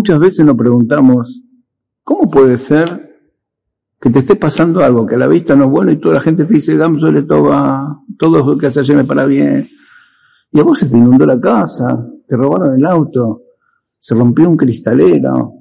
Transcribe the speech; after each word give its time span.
Muchas 0.00 0.18
veces 0.18 0.46
nos 0.46 0.56
preguntamos, 0.56 1.42
¿cómo 2.02 2.30
puede 2.30 2.56
ser 2.58 3.10
que 4.00 4.08
te 4.08 4.20
esté 4.20 4.36
pasando 4.36 4.84
algo 4.84 5.04
que 5.04 5.16
la 5.16 5.26
vista 5.26 5.54
no 5.54 5.64
es 5.64 5.70
bueno 5.70 5.90
y 5.90 6.00
toda 6.00 6.14
la 6.14 6.20
gente 6.20 6.44
te 6.44 6.54
dice, 6.54 6.74
le 6.74 7.22
toba, 7.22 7.98
todo 8.18 8.44
lo 8.44 8.56
que 8.56 8.68
hace 8.68 8.94
me 8.94 9.04
para 9.04 9.26
bien? 9.26 9.68
Y 10.52 10.60
a 10.60 10.62
vos 10.62 10.78
se 10.78 10.88
te 10.88 10.96
inundó 10.96 11.26
la 11.26 11.38
casa, 11.38 12.06
te 12.26 12.36
robaron 12.36 12.76
el 12.76 12.86
auto, 12.86 13.42
se 13.98 14.14
rompió 14.14 14.48
un 14.48 14.56
cristalero, 14.56 15.52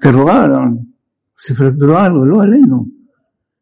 te 0.00 0.10
robaron, 0.10 0.96
se 1.36 1.54
fracturó 1.54 1.98
algo, 1.98 2.26
lo 2.26 2.40
aleno. 2.40 2.86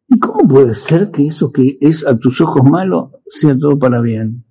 ¿Y 0.09 0.19
cómo 0.19 0.49
puede 0.49 0.75
ser 0.75 1.11
que 1.11 1.27
eso 1.27 1.53
que 1.53 1.77
es 1.81 2.07
a 2.07 2.17
tus 2.17 2.41
ojos 2.41 2.65
malo 2.65 3.11
sea 3.31 3.57
todo 3.57 3.79
para 3.79 4.01
bien? 4.01 4.45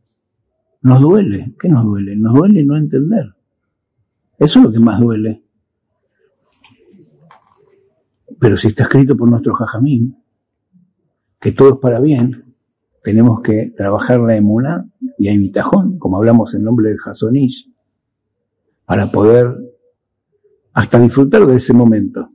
Nos 0.81 1.01
duele. 1.01 1.53
¿Qué 1.59 1.67
nos 1.67 1.83
duele? 1.83 2.15
Nos 2.15 2.33
duele 2.33 2.63
no 2.63 2.77
entender. 2.77 3.35
Eso 4.37 4.59
es 4.59 4.65
lo 4.65 4.71
que 4.71 4.79
más 4.79 5.01
duele. 5.01 5.43
Pero 8.39 8.57
si 8.57 8.69
está 8.69 8.83
escrito 8.83 9.17
por 9.17 9.29
nuestro 9.29 9.53
jajamín, 9.53 10.15
que 11.41 11.51
todo 11.51 11.73
es 11.73 11.79
para 11.81 11.99
bien, 11.99 12.45
tenemos 13.03 13.41
que 13.41 13.73
trabajar 13.75 14.21
la 14.21 14.37
emuna 14.37 14.89
y 15.17 15.27
hay 15.27 15.37
bitajón, 15.37 15.99
como 15.99 16.17
hablamos 16.17 16.53
en 16.53 16.63
nombre 16.63 16.89
del 16.89 16.99
Hasonish, 17.05 17.69
para 18.85 19.11
poder 19.11 19.55
hasta 20.73 20.99
disfrutar 20.99 21.45
de 21.45 21.57
ese 21.57 21.73
momento. 21.73 22.29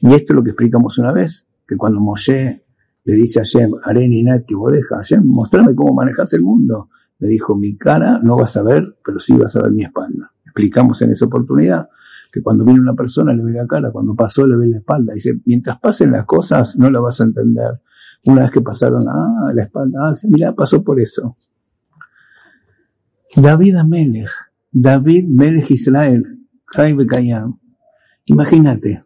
Y 0.00 0.14
esto 0.14 0.32
es 0.32 0.36
lo 0.36 0.42
que 0.42 0.50
explicamos 0.50 0.98
una 0.98 1.12
vez, 1.12 1.48
que 1.66 1.76
cuando 1.76 2.00
Moshe 2.00 2.64
le 3.08 3.14
dice 3.14 3.40
a 3.40 3.42
Hashem, 3.42 3.70
Areni 3.84 4.22
Nat 4.22 4.44
que 4.46 4.54
bodeja, 4.54 4.96
Hashem, 4.96 5.22
mostrame 5.24 5.74
cómo 5.74 5.94
manejas 5.94 6.30
el 6.34 6.42
mundo. 6.42 6.90
Le 7.18 7.28
dijo, 7.28 7.56
mi 7.56 7.74
cara 7.74 8.20
no 8.22 8.36
vas 8.36 8.54
a 8.58 8.62
ver, 8.62 8.98
pero 9.02 9.18
sí 9.18 9.32
vas 9.32 9.56
a 9.56 9.62
ver 9.62 9.72
mi 9.72 9.82
espalda. 9.82 10.30
Explicamos 10.44 11.00
en 11.00 11.12
esa 11.12 11.24
oportunidad 11.24 11.88
que 12.30 12.42
cuando 12.42 12.66
viene 12.66 12.80
una 12.80 12.92
persona 12.92 13.32
le 13.32 13.42
ve 13.42 13.52
la 13.52 13.66
cara, 13.66 13.90
cuando 13.90 14.14
pasó 14.14 14.46
le 14.46 14.58
ve 14.58 14.66
la 14.66 14.76
espalda. 14.76 15.14
Dice, 15.14 15.40
mientras 15.46 15.80
pasen 15.80 16.12
las 16.12 16.26
cosas 16.26 16.76
no 16.76 16.90
la 16.90 17.00
vas 17.00 17.18
a 17.22 17.24
entender. 17.24 17.80
Una 18.26 18.42
vez 18.42 18.50
que 18.50 18.60
pasaron, 18.60 19.00
ah, 19.08 19.52
la 19.54 19.62
espalda, 19.62 20.10
ah, 20.10 20.12
mira, 20.24 20.54
pasó 20.54 20.84
por 20.84 21.00
eso. 21.00 21.34
David 23.34 23.76
Amelech, 23.76 24.28
David 24.70 25.30
Melech 25.30 25.70
Israel, 25.70 26.46
Jaime 26.66 27.06
Kayam. 27.06 27.58
Imagínate, 28.26 29.02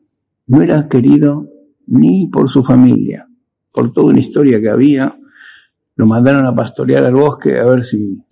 no 0.49 0.61
era 0.61 0.89
querido 0.89 1.49
ni 1.87 2.27
por 2.27 2.51
su 2.51 2.65
familia, 2.65 3.29
por 3.73 3.93
toda 3.93 4.09
una 4.09 4.21
historia 4.21 4.61
que 4.61 4.69
había. 4.69 5.19
Lo 5.97 6.07
mandaron 6.07 6.47
a 6.47 6.55
pastorear 6.55 7.05
al 7.05 7.15
bosque 7.15 7.59
a 7.59 7.65
ver 7.65 7.85
si 7.85 8.23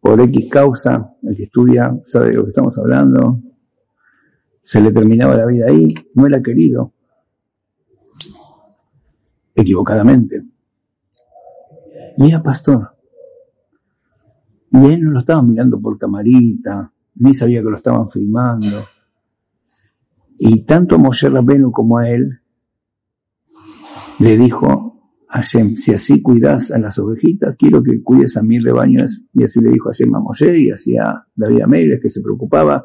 por 0.00 0.20
X 0.20 0.48
causa, 0.50 1.16
el 1.22 1.34
que 1.34 1.44
estudia 1.44 1.90
sabe 2.02 2.28
de 2.28 2.36
lo 2.36 2.44
que 2.44 2.50
estamos 2.50 2.76
hablando, 2.76 3.40
se 4.62 4.80
le 4.82 4.92
terminaba 4.92 5.34
la 5.34 5.46
vida 5.46 5.66
ahí, 5.68 5.88
no 6.14 6.26
era 6.26 6.42
querido, 6.42 6.92
equivocadamente. 9.54 10.42
Y 12.18 12.28
era 12.28 12.42
pastor. 12.42 12.90
Y 14.70 14.92
él 14.92 15.04
no 15.04 15.12
lo 15.12 15.20
estaba 15.20 15.42
mirando 15.42 15.80
por 15.80 15.98
camarita, 15.98 16.92
ni 17.14 17.32
sabía 17.32 17.62
que 17.62 17.70
lo 17.70 17.76
estaban 17.76 18.10
filmando. 18.10 18.84
Y 20.38 20.66
tanto 20.66 20.96
a 20.96 20.98
Moshe 20.98 21.30
Rabenu 21.30 21.72
como 21.72 21.96
a 21.96 22.10
él 22.10 22.40
le 24.18 24.36
dijo 24.36 24.94
a 25.28 25.38
Hashem, 25.38 25.76
si 25.76 25.92
así 25.92 26.22
cuidas 26.22 26.70
a 26.70 26.78
las 26.78 26.98
ovejitas, 26.98 27.56
quiero 27.58 27.82
que 27.82 28.02
cuides 28.02 28.36
a 28.36 28.42
mis 28.42 28.62
rebaños. 28.62 29.24
Y 29.32 29.44
así 29.44 29.60
le 29.60 29.70
dijo 29.70 29.88
Hashem 29.88 30.14
a 30.14 30.20
Moshe 30.20 30.58
y 30.58 30.70
así 30.70 30.96
a 30.96 31.26
David 31.34 31.62
Ameires, 31.62 32.00
que 32.00 32.08
se 32.08 32.22
preocupaba, 32.22 32.84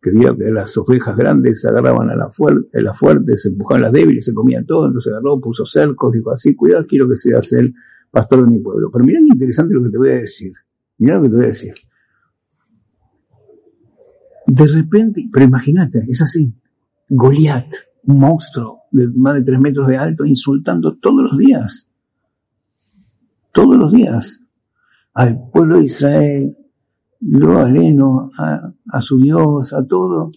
que 0.00 0.10
vio 0.10 0.36
que 0.36 0.50
las 0.50 0.76
ovejas 0.76 1.16
grandes 1.16 1.64
agarraban 1.64 2.10
a 2.10 2.16
las 2.16 2.34
fuertes, 2.34 2.82
la 2.82 2.92
fuerte, 2.92 3.36
se 3.36 3.48
empujaban 3.48 3.82
las 3.82 3.92
débiles, 3.92 4.24
se 4.24 4.34
comían 4.34 4.66
todo, 4.66 4.86
entonces 4.86 5.12
agarró, 5.12 5.40
puso 5.40 5.64
cercos, 5.64 6.12
dijo 6.12 6.30
así, 6.30 6.54
cuidado, 6.54 6.86
quiero 6.86 7.08
que 7.08 7.16
seas 7.16 7.52
el 7.54 7.74
pastor 8.10 8.44
de 8.44 8.50
mi 8.50 8.58
pueblo. 8.58 8.90
Pero 8.92 9.04
mira 9.04 9.18
qué 9.20 9.28
interesante 9.32 9.74
lo 9.74 9.82
que 9.82 9.90
te 9.90 9.98
voy 9.98 10.10
a 10.10 10.16
decir. 10.16 10.52
Mira 10.98 11.16
lo 11.16 11.22
que 11.22 11.28
te 11.28 11.34
voy 11.36 11.44
a 11.44 11.48
decir. 11.48 11.74
De 14.46 14.66
repente, 14.66 15.28
pero 15.32 15.44
imagínate, 15.44 16.04
es 16.08 16.22
así. 16.22 16.54
Goliat, 17.08 17.66
un 18.06 18.18
monstruo 18.18 18.78
de 18.92 19.08
más 19.14 19.34
de 19.34 19.42
tres 19.42 19.60
metros 19.60 19.88
de 19.88 19.96
alto, 19.96 20.24
insultando 20.24 20.96
todos 20.96 21.30
los 21.30 21.38
días, 21.38 21.88
todos 23.52 23.76
los 23.76 23.92
días, 23.92 24.42
al 25.14 25.48
pueblo 25.50 25.78
de 25.78 25.84
Israel, 25.84 26.56
lo 27.20 27.58
aleno 27.58 28.30
a, 28.38 29.00
su 29.00 29.18
Dios, 29.18 29.72
a 29.72 29.86
todo, 29.86 30.30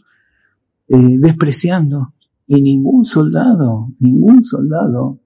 eh, 0.88 1.18
despreciando. 1.20 2.14
Y 2.48 2.62
ningún 2.62 3.06
soldado, 3.06 3.90
ningún 4.00 4.44
soldado, 4.44 5.20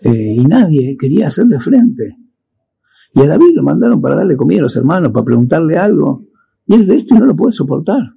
eh, 0.00 0.34
y 0.36 0.44
nadie 0.44 0.96
quería 0.96 1.26
hacerle 1.26 1.58
frente. 1.58 2.16
Y 3.12 3.20
a 3.20 3.26
David 3.26 3.56
lo 3.56 3.64
mandaron 3.64 4.00
para 4.00 4.14
darle 4.14 4.36
comida 4.36 4.60
a 4.60 4.62
los 4.62 4.76
hermanos, 4.76 5.10
para 5.10 5.24
preguntarle 5.24 5.76
algo. 5.76 6.26
Y 6.66 6.74
él 6.74 6.86
de 6.86 6.96
esto 6.96 7.16
no 7.16 7.26
lo 7.26 7.34
puede 7.34 7.52
soportar. 7.52 8.14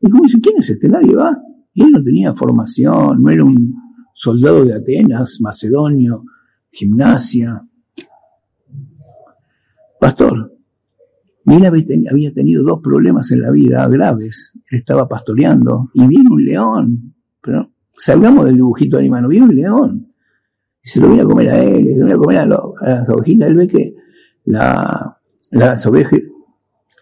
Y 0.00 0.08
como 0.08 0.22
dice, 0.22 0.40
¿quién 0.40 0.56
es 0.58 0.70
este? 0.70 0.88
Nadie 0.88 1.14
va. 1.14 1.36
Y 1.72 1.82
él 1.82 1.90
no 1.92 2.02
tenía 2.02 2.34
formación, 2.34 3.22
no 3.22 3.30
era 3.30 3.44
un 3.44 3.74
soldado 4.14 4.64
de 4.64 4.74
Atenas, 4.74 5.38
macedonio, 5.40 6.24
gimnasia. 6.70 7.60
Pastor. 9.98 10.50
Él 11.46 11.64
había 11.64 12.32
tenido 12.32 12.62
dos 12.62 12.80
problemas 12.80 13.32
en 13.32 13.40
la 13.40 13.50
vida 13.50 13.88
graves. 13.88 14.52
Él 14.70 14.78
estaba 14.78 15.08
pastoreando 15.08 15.90
y 15.94 16.06
viene 16.06 16.30
un 16.30 16.44
león. 16.44 17.14
Pero 17.42 17.72
salgamos 17.96 18.44
del 18.44 18.56
dibujito 18.56 18.98
animal, 18.98 19.26
viene 19.26 19.46
un 19.46 19.56
león. 19.56 20.12
Y 20.82 20.88
se 20.88 21.00
lo 21.00 21.08
viene 21.08 21.22
a 21.22 21.26
comer 21.26 21.48
a 21.50 21.64
él, 21.64 21.84
se 21.84 21.98
lo 21.98 22.04
viene 22.04 22.12
a 22.12 22.18
comer 22.18 22.38
a, 22.38 22.46
las 22.46 23.08
ovejitas. 23.08 23.48
Él 23.48 23.56
ve 23.56 23.68
que 23.68 23.94
la, 24.44 25.18
las 25.50 25.86
ovejas 25.86 26.20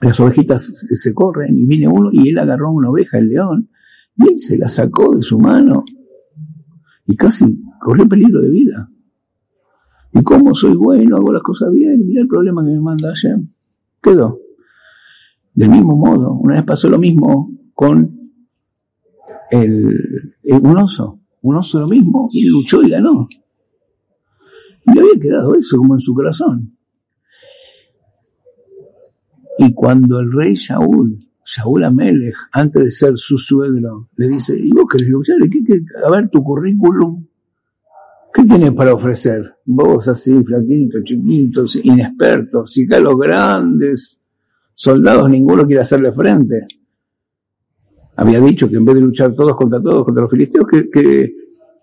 las 0.00 0.21
ovejitas 0.21 0.62
se 0.62 1.15
corren 1.15 1.59
y 1.59 1.67
viene 1.67 1.89
uno 1.89 2.11
y 2.12 2.29
él 2.29 2.39
agarró 2.39 2.71
una 2.71 2.91
oveja, 2.91 3.19
el 3.19 3.29
león, 3.29 3.69
y 4.19 4.29
él 4.29 4.39
se 4.39 4.59
la 4.59 4.69
sacó 4.69 5.15
de 5.15 5.23
su 5.23 5.39
mano 5.39 5.84
y 7.06 7.17
casi 7.17 7.62
corrió 7.81 8.09
peligro 8.09 8.41
de 8.43 8.51
vida. 8.51 8.91
Y 10.12 10.23
como 10.23 10.55
soy 10.55 10.75
bueno, 10.75 11.17
hago 11.17 11.33
las 11.33 11.43
cosas 11.43 11.73
bien, 11.73 12.06
mira 12.06 12.23
el 12.23 12.29
problema 12.29 12.65
que 12.65 12.71
me 12.71 12.81
manda 12.81 13.11
ayer. 13.11 13.39
Quedó. 14.03 14.41
Del 15.55 15.71
mismo 15.71 15.97
modo, 15.97 16.33
una 16.34 16.56
vez 16.56 16.65
pasó 16.65 16.89
lo 16.89 16.99
mismo 16.99 17.51
con 17.75 18.31
el, 19.51 20.35
un 20.45 20.79
oso. 20.79 21.21
Un 21.41 21.56
oso 21.56 21.81
lo 21.81 21.87
mismo, 21.87 22.29
y 22.33 22.45
luchó 22.47 22.83
y 22.83 22.91
ganó. 22.91 23.29
Y 24.85 24.93
le 24.93 25.00
había 25.00 25.21
quedado 25.21 25.55
eso 25.55 25.77
como 25.79 25.95
en 25.95 26.00
su 26.00 26.15
corazón. 26.15 26.77
Y 29.59 29.73
cuando 29.73 30.21
el 30.21 30.33
rey 30.33 30.55
Shaul, 30.55 31.28
Shaul 31.51 31.83
Amelech, 31.83 32.35
antes 32.53 32.85
de 32.85 32.91
ser 32.91 33.13
su 33.17 33.39
suegro, 33.39 34.11
le 34.17 34.29
dice, 34.29 34.55
¿y 34.55 34.69
vos 34.71 34.85
querés 34.87 35.09
luchar? 35.09 35.37
¿Qué, 35.51 35.65
qué, 35.65 35.81
a 36.05 36.11
ver 36.11 36.29
tu 36.29 36.45
currículum. 36.45 37.27
¿Qué 38.35 38.43
tienes 38.45 38.73
para 38.73 38.93
ofrecer? 38.93 39.55
Vos 39.65 40.07
así, 40.09 40.45
flaquito, 40.45 40.99
chiquito, 41.03 41.65
inexperto. 41.83 42.67
Si 42.67 42.85
acá 42.85 43.01
los 43.01 43.19
grandes 43.19 44.23
soldados 44.75 45.31
ninguno 45.31 45.67
quiere 45.67 45.81
hacerle 45.81 46.13
frente. 46.13 46.67
Había 48.17 48.41
dicho 48.41 48.69
que 48.69 48.77
en 48.77 48.85
vez 48.85 48.97
de 48.97 49.01
luchar 49.01 49.35
todos 49.35 49.57
contra 49.57 49.81
todos, 49.81 50.05
contra 50.05 50.23
los 50.25 50.31
filisteos, 50.31 50.67
que, 50.67 50.91
que 50.91 51.33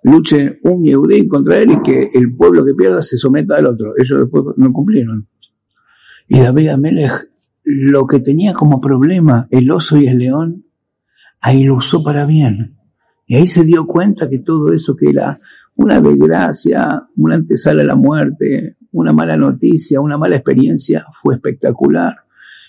luche 0.03 0.59
un 0.61 0.83
Yehudí 0.83 1.27
contra 1.27 1.57
él 1.57 1.71
y 1.71 1.81
que 1.81 2.11
el 2.13 2.35
pueblo 2.35 2.63
que 2.63 2.75
pierda 2.75 3.01
se 3.01 3.17
someta 3.17 3.55
al 3.55 3.65
otro. 3.65 3.93
Ellos 3.97 4.19
después 4.19 4.55
no 4.57 4.71
cumplieron. 4.71 5.27
Y 6.27 6.39
David 6.39 6.67
Amelech 6.67 7.31
lo 7.65 8.05
que 8.05 8.19
tenía 8.19 8.53
como 8.53 8.79
problema 8.79 9.47
el 9.49 9.69
oso 9.71 9.97
y 9.97 10.07
el 10.07 10.19
león, 10.19 10.65
ahí 11.41 11.63
lo 11.63 11.75
usó 11.75 12.03
para 12.03 12.25
bien. 12.25 12.77
Y 13.25 13.35
ahí 13.35 13.47
se 13.47 13.63
dio 13.63 13.87
cuenta 13.87 14.29
que 14.29 14.39
todo 14.39 14.71
eso 14.71 14.95
que 14.95 15.09
era 15.09 15.39
una 15.75 15.99
desgracia, 15.99 17.03
una 17.17 17.35
antesala 17.35 17.81
a 17.81 17.85
la 17.85 17.95
muerte, 17.95 18.77
una 18.91 19.11
mala 19.11 19.35
noticia, 19.35 19.99
una 19.99 20.17
mala 20.17 20.35
experiencia, 20.35 21.05
fue 21.21 21.35
espectacular. 21.35 22.15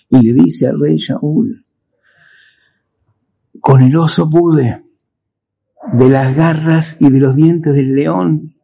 Y 0.08 0.22
le 0.22 0.32
dice 0.32 0.66
al 0.66 0.80
rey 0.80 0.96
Shaul, 0.96 1.64
con 3.60 3.82
el 3.82 3.96
oso 3.96 4.30
pude, 4.30 4.82
de 5.92 6.08
las 6.08 6.34
garras 6.34 6.96
y 7.00 7.10
de 7.10 7.20
los 7.20 7.36
dientes 7.36 7.74
del 7.74 7.94
león. 7.94 8.56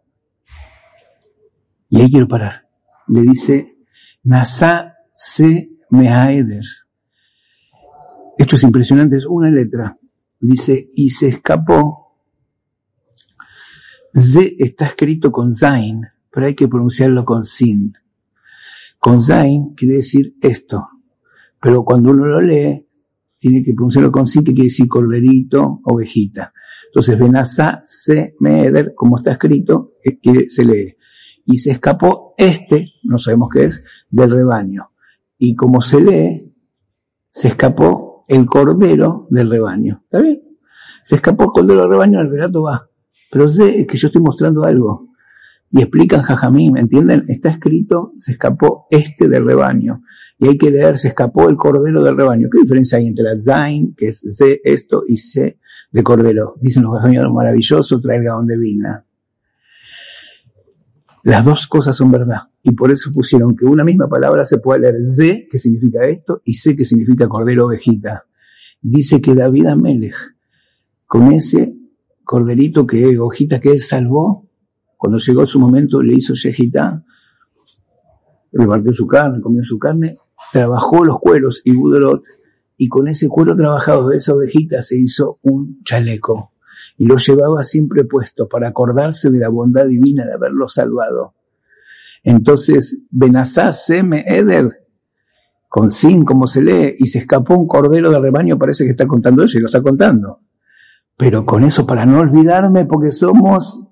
Y 1.90 2.00
ahí 2.00 2.11
quiero 2.11 2.26
parar. 2.26 2.62
Le 3.06 3.23
dice, 3.23 3.76
Nasa 4.23 4.96
se 5.14 5.71
Mehaeder. 5.92 6.64
Esto 8.38 8.56
es 8.56 8.62
impresionante, 8.62 9.16
es 9.16 9.26
una 9.26 9.50
letra. 9.50 9.96
Dice, 10.40 10.88
y 10.94 11.10
se 11.10 11.28
escapó. 11.28 12.16
Z 14.14 14.40
está 14.58 14.86
escrito 14.86 15.30
con 15.30 15.54
Zain, 15.54 16.00
pero 16.30 16.46
hay 16.46 16.54
que 16.54 16.66
pronunciarlo 16.66 17.24
con 17.24 17.44
sin. 17.44 17.92
Con 18.98 19.20
zain 19.22 19.74
quiere 19.74 19.96
decir 19.96 20.36
esto, 20.40 20.86
pero 21.60 21.84
cuando 21.84 22.12
uno 22.12 22.24
lo 22.24 22.40
lee, 22.40 22.86
tiene 23.38 23.62
que 23.62 23.74
pronunciarlo 23.74 24.12
con 24.12 24.26
sin, 24.26 24.44
que 24.44 24.54
quiere 24.54 24.68
decir 24.68 24.88
corderito, 24.88 25.80
ovejita. 25.84 26.52
Entonces, 26.86 27.18
Benazá 27.18 27.82
se 27.84 28.34
meder, 28.38 28.94
como 28.94 29.18
está 29.18 29.32
escrito, 29.32 29.94
se 30.48 30.64
lee. 30.64 30.96
Y 31.44 31.56
se 31.56 31.72
escapó 31.72 32.34
este, 32.38 32.92
no 33.02 33.18
sabemos 33.18 33.48
qué 33.52 33.64
es, 33.64 33.82
del 34.08 34.30
rebaño. 34.30 34.91
Y 35.44 35.56
como 35.56 35.82
se 35.82 36.00
lee, 36.00 36.54
se 37.28 37.48
escapó 37.48 38.24
el 38.28 38.46
cordero 38.46 39.26
del 39.28 39.50
rebaño. 39.50 40.02
¿Está 40.04 40.20
bien? 40.20 40.40
Se 41.02 41.16
escapó 41.16 41.42
el 41.42 41.48
cordero 41.48 41.80
del 41.80 41.90
rebaño, 41.90 42.20
el 42.20 42.30
relato 42.30 42.62
va. 42.62 42.80
Pero 43.28 43.48
sé 43.48 43.84
que 43.84 43.96
yo 43.96 44.06
estoy 44.06 44.22
mostrando 44.22 44.62
algo. 44.62 45.08
Y 45.72 45.82
explican 45.82 46.22
Jajamín, 46.22 46.78
¿entienden? 46.78 47.24
Está 47.26 47.50
escrito, 47.50 48.12
se 48.16 48.30
escapó 48.32 48.86
este 48.88 49.26
del 49.26 49.44
rebaño. 49.44 50.04
Y 50.38 50.46
hay 50.46 50.56
que 50.56 50.70
leer, 50.70 50.96
se 50.96 51.08
escapó 51.08 51.48
el 51.48 51.56
cordero 51.56 52.04
del 52.04 52.16
rebaño. 52.16 52.46
¿Qué 52.48 52.60
diferencia 52.62 52.98
hay 52.98 53.08
entre 53.08 53.24
la 53.24 53.36
Zain, 53.36 53.96
que 53.96 54.06
es 54.06 54.20
C 54.20 54.60
esto, 54.62 55.02
y 55.08 55.16
C 55.16 55.58
de 55.90 56.02
cordero? 56.04 56.54
Dicen 56.60 56.84
los 56.84 56.92
Jajamín, 56.94 57.34
maravilloso, 57.34 58.00
trae 58.00 58.18
el 58.18 58.46
de 58.46 58.58
vina. 58.58 59.04
Las 61.24 61.44
dos 61.44 61.66
cosas 61.69 61.96
son 61.96 62.10
verdad. 62.10 62.48
Y 62.62 62.72
por 62.72 62.90
eso 62.90 63.10
pusieron 63.12 63.56
que 63.56 63.64
una 63.64 63.84
misma 63.84 64.08
palabra 64.08 64.44
se 64.44 64.58
puede 64.58 64.80
leer 64.80 64.96
Z, 64.98 65.46
que 65.50 65.58
significa 65.58 66.02
esto, 66.04 66.42
y 66.44 66.54
C, 66.54 66.76
que 66.76 66.84
significa 66.84 67.28
cordero 67.28 67.66
ovejita. 67.66 68.24
Dice 68.80 69.20
que 69.20 69.34
David 69.34 69.66
Amelech, 69.66 70.16
con 71.06 71.32
ese 71.32 71.76
corderito 72.24 72.86
que, 72.86 73.19
hojita 73.19 73.60
que 73.60 73.70
él 73.70 73.80
salvó, 73.80 74.48
cuando 74.96 75.19
llegó 75.19 75.46
su 75.46 75.58
momento 75.60 76.02
le 76.02 76.14
hizo 76.14 76.34
Shejitá, 76.34 77.04
repartió 78.52 78.92
su 78.92 79.06
carne, 79.06 79.40
comió 79.40 79.64
su 79.64 79.78
carne, 79.78 80.16
trabajó 80.52 81.04
los 81.04 81.18
cueros 81.18 81.62
y 81.64 81.72
Budrot, 81.72 82.22
y 82.76 82.88
con 82.88 83.08
ese 83.08 83.28
cuero 83.28 83.54
trabajado 83.54 84.08
de 84.08 84.16
esa 84.16 84.34
ovejita 84.34 84.82
se 84.82 84.98
hizo 84.98 85.38
un 85.42 85.82
chaleco. 85.84 86.51
Y 86.96 87.06
lo 87.06 87.17
llevaba 87.17 87.62
siempre 87.64 88.05
puesto 88.05 88.49
para 88.49 88.69
acordarse 88.69 89.31
de 89.31 89.38
la 89.38 89.49
bondad 89.49 89.87
divina 89.87 90.26
de 90.26 90.34
haberlo 90.34 90.69
salvado. 90.69 91.34
Entonces, 92.23 93.05
Benazá 93.11 93.73
Seme 93.73 94.25
Eder, 94.26 94.87
con 95.69 95.90
sin 95.90 96.25
como 96.25 96.46
se 96.46 96.62
lee, 96.62 96.94
y 96.99 97.06
se 97.08 97.20
escapó 97.20 97.56
un 97.56 97.67
cordero 97.67 98.11
del 98.11 98.23
rebaño, 98.23 98.58
parece 98.58 98.84
que 98.84 98.90
está 98.90 99.06
contando 99.06 99.44
eso 99.44 99.58
y 99.58 99.61
lo 99.61 99.69
está 99.69 99.82
contando. 99.82 100.40
Pero 101.17 101.44
con 101.44 101.64
eso, 101.64 101.87
para 101.87 102.06
no 102.06 102.20
olvidarme, 102.20 102.85
porque 102.85 103.11
somos 103.11 103.82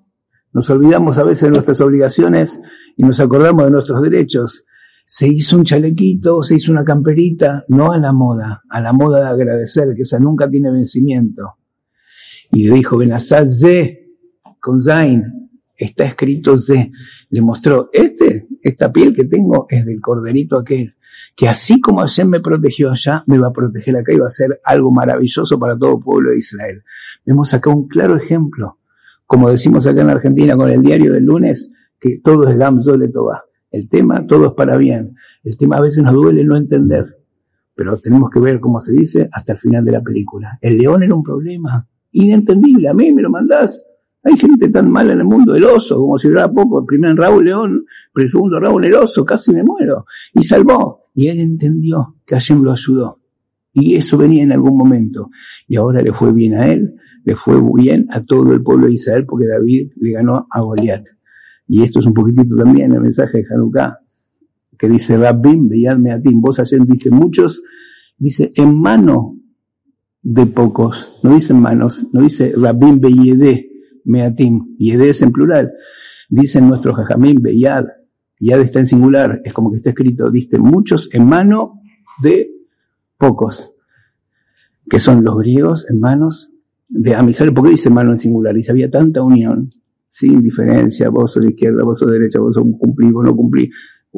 nos 0.53 0.69
olvidamos 0.69 1.17
a 1.17 1.23
veces 1.23 1.43
de 1.43 1.51
nuestras 1.51 1.79
obligaciones 1.79 2.61
y 2.97 3.03
nos 3.03 3.19
acordamos 3.19 3.63
de 3.65 3.71
nuestros 3.71 4.01
derechos. 4.01 4.65
Se 5.05 5.27
hizo 5.27 5.57
un 5.57 5.63
chalequito, 5.63 6.43
se 6.43 6.55
hizo 6.55 6.71
una 6.71 6.83
camperita, 6.83 7.63
no 7.69 7.93
a 7.93 7.97
la 7.97 8.11
moda, 8.11 8.61
a 8.69 8.81
la 8.81 8.91
moda 8.91 9.21
de 9.21 9.27
agradecer, 9.27 9.93
que 9.95 10.03
esa 10.03 10.19
nunca 10.19 10.49
tiene 10.49 10.71
vencimiento. 10.71 11.55
Y 12.51 12.69
dijo, 12.69 12.97
Benazá 12.97 13.45
Z, 13.45 13.97
con 14.59 14.81
Zain, 14.81 15.49
está 15.75 16.05
escrito 16.05 16.57
Z. 16.57 16.89
Le 17.29 17.41
mostró, 17.41 17.89
este, 17.93 18.47
esta 18.61 18.91
piel 18.91 19.15
que 19.15 19.25
tengo 19.25 19.65
es 19.69 19.85
del 19.85 20.01
corderito 20.01 20.59
aquel, 20.59 20.95
que 21.35 21.47
así 21.47 21.79
como 21.79 22.01
ayer 22.01 22.25
me 22.25 22.39
protegió 22.39 22.91
allá, 22.91 23.23
me 23.27 23.37
va 23.37 23.47
a 23.47 23.53
proteger 23.53 23.95
acá 23.95 24.13
y 24.13 24.17
va 24.17 24.27
a 24.27 24.31
ser 24.31 24.59
algo 24.63 24.91
maravilloso 24.91 25.57
para 25.57 25.77
todo 25.77 25.97
el 25.97 26.03
pueblo 26.03 26.31
de 26.31 26.37
Israel. 26.37 26.83
Vemos 27.25 27.53
acá 27.53 27.69
un 27.69 27.87
claro 27.87 28.17
ejemplo 28.17 28.77
como 29.31 29.49
decimos 29.49 29.87
acá 29.87 30.01
en 30.01 30.09
Argentina 30.09 30.57
con 30.57 30.69
el 30.69 30.81
diario 30.81 31.13
del 31.13 31.23
lunes, 31.23 31.71
que 31.97 32.19
todo 32.21 32.49
es 32.49 32.57
Gamzole 32.57 33.07
Toba. 33.07 33.45
El 33.71 33.87
tema, 33.87 34.27
todo 34.27 34.47
es 34.47 34.51
para 34.51 34.75
bien. 34.75 35.15
El 35.41 35.55
tema 35.55 35.77
a 35.77 35.79
veces 35.79 36.03
nos 36.03 36.13
duele 36.13 36.43
no 36.43 36.57
entender, 36.57 37.17
pero 37.73 37.97
tenemos 37.97 38.29
que 38.29 38.41
ver 38.41 38.59
cómo 38.59 38.81
se 38.81 38.91
dice 38.91 39.29
hasta 39.31 39.53
el 39.53 39.57
final 39.57 39.85
de 39.85 39.93
la 39.93 40.01
película. 40.01 40.59
El 40.59 40.77
león 40.77 41.03
era 41.03 41.15
un 41.15 41.23
problema 41.23 41.87
inentendible. 42.11 42.89
A 42.89 42.93
mí 42.93 43.11
me 43.11 43.21
lo 43.21 43.29
mandás. 43.29 43.85
Hay 44.23 44.37
gente 44.37 44.69
tan 44.69 44.89
mala 44.91 45.13
en 45.13 45.19
el 45.19 45.25
mundo, 45.25 45.55
el 45.55 45.63
oso, 45.63 45.95
como 45.95 46.19
si 46.19 46.27
era 46.27 46.51
poco, 46.51 46.81
el 46.81 46.85
primer 46.85 47.15
Raúl 47.15 47.43
León, 47.43 47.85
el 48.15 48.29
segundo 48.29 48.59
Raúl 48.59 48.85
el 48.85 48.93
oso, 48.93 49.25
casi 49.25 49.51
me 49.51 49.63
muero. 49.63 50.05
Y 50.33 50.43
salvó. 50.43 51.09
Y 51.15 51.27
él 51.27 51.39
entendió 51.39 52.17
que 52.25 52.35
alguien 52.35 52.63
lo 52.63 52.71
ayudó. 52.71 53.19
Y 53.73 53.95
eso 53.95 54.17
venía 54.17 54.43
en 54.43 54.51
algún 54.51 54.77
momento. 54.77 55.29
Y 55.67 55.77
ahora 55.77 56.01
le 56.01 56.13
fue 56.13 56.31
bien 56.33 56.53
a 56.53 56.71
él, 56.71 56.95
le 57.23 57.35
fue 57.35 57.59
bien 57.75 58.07
a 58.11 58.23
todo 58.23 58.53
el 58.53 58.61
pueblo 58.61 58.87
de 58.87 58.93
Israel 58.93 59.25
porque 59.25 59.47
David 59.47 59.91
le 59.95 60.11
ganó 60.11 60.47
a 60.49 60.61
Goliat. 60.61 61.03
Y 61.67 61.83
esto 61.83 61.99
es 61.99 62.05
un 62.05 62.13
poquitito 62.13 62.55
también 62.55 62.91
el 62.91 63.01
mensaje 63.01 63.39
de 63.39 63.45
Hanukkah, 63.49 63.99
que 64.77 64.89
dice 64.89 65.17
Rabbim, 65.17 65.69
a 65.87 66.19
ti 66.19 66.29
vos 66.33 66.59
ayer 66.59 66.81
dice 66.85 67.09
muchos, 67.11 67.63
dice 68.17 68.51
en 68.55 68.79
mano 68.79 69.37
de 70.23 70.45
pocos, 70.45 71.17
no 71.23 71.33
dice 71.33 71.53
manos, 71.53 72.07
no 72.13 72.21
dice 72.21 72.53
Rabbim 72.55 72.99
Beyede 72.99 73.71
Meatim, 74.05 74.75
Yede 74.77 75.09
es 75.09 75.21
en 75.21 75.31
plural, 75.31 75.71
dicen 76.29 76.67
nuestros 76.67 76.95
Jajamim 76.95 77.41
Beyad, 77.41 77.85
Yad. 78.39 78.61
Está 78.61 78.79
en 78.79 78.87
singular, 78.87 79.41
es 79.43 79.53
como 79.53 79.71
que 79.71 79.77
está 79.77 79.89
escrito, 79.91 80.31
dice 80.31 80.57
muchos 80.57 81.09
en 81.13 81.27
mano 81.27 81.81
de 82.21 82.51
pocos, 83.17 83.73
que 84.89 84.99
son 84.99 85.23
los 85.23 85.37
griegos 85.37 85.89
en 85.89 85.99
manos 85.99 86.51
de 86.89 87.15
Amisrael, 87.15 87.53
¿por 87.53 87.65
qué 87.65 87.71
dice 87.71 87.89
mano 87.89 88.11
en 88.11 88.19
singular? 88.19 88.53
Dice, 88.53 88.71
había 88.71 88.89
tanta 88.89 89.21
unión, 89.21 89.69
sin 90.07 90.41
diferencia, 90.41 91.09
vos 91.09 91.33
sos 91.33 91.43
de 91.43 91.49
izquierda, 91.49 91.83
vos 91.83 91.99
sos 91.99 92.09
de 92.09 92.19
derecha, 92.19 92.39
vos 92.39 92.53
sos 92.53 92.65
cumplí, 92.77 93.11
vos 93.11 93.23
no 93.23 93.35
cumplí. 93.35 93.69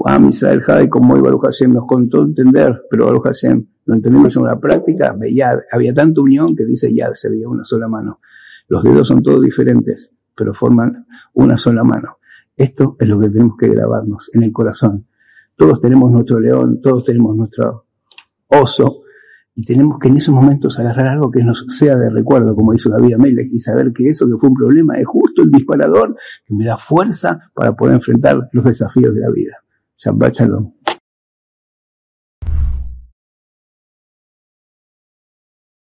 Amisrael 0.06 0.62
Jai, 0.62 0.90
como 0.90 1.16
iba 1.16 1.26
Baruch 1.26 1.44
Hashem, 1.44 1.72
nos 1.72 1.86
contó 1.86 2.24
entender, 2.24 2.82
pero 2.90 3.06
Baruch 3.06 3.26
Hashem 3.26 3.68
lo 3.86 3.96
entendemos 3.96 4.36
en 4.36 4.44
la 4.44 4.60
práctica, 4.60 5.14
veía, 5.18 5.58
había 5.72 5.94
tanta 5.94 6.22
unión 6.22 6.56
que 6.56 6.66
dice 6.66 6.94
ya 6.94 7.14
se 7.16 7.30
veía 7.30 7.48
una 7.48 7.66
sola 7.66 7.88
mano. 7.88 8.20
Los 8.68 8.84
dedos 8.84 9.08
son 9.08 9.22
todos 9.22 9.42
diferentes, 9.42 10.14
pero 10.36 10.54
forman 10.54 11.06
una 11.34 11.58
sola 11.58 11.84
mano. 11.84 12.18
Esto 12.56 12.96
es 13.00 13.08
lo 13.08 13.20
que 13.20 13.30
tenemos 13.30 13.58
que 13.58 13.68
grabarnos 13.68 14.30
en 14.34 14.44
el 14.44 14.52
corazón. 14.52 15.08
Todos 15.56 15.82
tenemos 15.82 16.12
nuestro 16.12 16.40
león, 16.40 16.82
todos 16.82 17.04
tenemos 17.04 17.36
nuestro 17.36 17.86
oso, 18.48 19.04
y 19.56 19.64
tenemos 19.66 20.00
que 20.00 20.08
en 20.08 20.18
esos 20.18 20.34
momentos 20.34 20.80
agarrar 20.80 21.08
algo 21.08 21.30
que 21.30 21.44
nos 21.44 21.66
sea 21.70 21.96
de 21.96 22.10
recuerdo, 22.10 22.56
como 22.56 22.74
hizo 22.74 22.90
David 22.90 23.14
Amelech, 23.14 23.50
y 23.52 23.60
saber 23.60 23.92
que 23.94 24.10
eso 24.10 24.26
que 24.26 24.36
fue 24.40 24.50
un 24.50 24.56
problema 24.56 24.98
es 24.98 25.06
justo 25.06 25.44
el 25.44 25.52
disparador 25.52 26.16
que 26.46 26.56
me 26.56 26.66
da 26.66 26.78
fuerza 26.78 27.52
para 27.54 27.76
poder 27.76 27.96
enfrentar 27.96 28.50
los 28.52 28.66
desafíos 28.66 29.14
de 29.14 29.22
la 29.22 29.30
vida. 29.30 29.58
Shabbat. 29.98 30.83